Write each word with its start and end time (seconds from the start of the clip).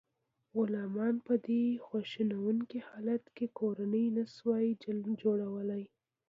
غلامانو 0.55 1.19
په 1.27 1.33
دې 1.47 1.63
خواشینونکي 1.85 2.79
حالت 2.87 3.23
کې 3.35 3.45
کورنۍ 3.59 4.05
نشوای 4.17 4.67
جوړولی. 5.21 5.83